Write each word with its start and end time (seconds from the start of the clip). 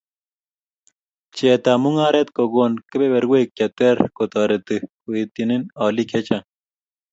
Pcheet 1.31 1.63
ab 1.71 1.79
mungaret 1.83 2.27
kokon 2.37 2.73
kebeberuek 2.89 3.47
cheter 3.57 3.97
kotereti 4.17 4.75
koityin 5.03 5.63
olik 5.85 6.07
chechang 6.11 6.45